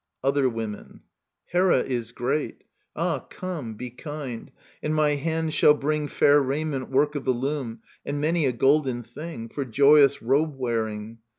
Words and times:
Other 0.23 0.49
Women. 0.49 1.01
Hera 1.49 1.81
is 1.81 2.11
great!— 2.11 2.63
Ah, 2.95 3.19
come, 3.19 3.75
[Antistrophe. 3.77 3.77
Be 3.77 3.89
kind; 3.91 4.51
and 4.81 4.95
my 4.95 5.11
hand 5.11 5.53
shall 5.53 5.75
bring 5.75 6.07
Fair 6.07 6.41
raiment, 6.41 6.89
work 6.89 7.13
of 7.13 7.23
the 7.23 7.35
lopm, 7.35 7.81
And 8.03 8.19
many 8.19 8.47
a 8.47 8.51
golden 8.51 9.03
thing, 9.03 9.47
For 9.47 9.63
joyous 9.63 10.19
robe 10.19 10.57
wearing. 10.57 11.19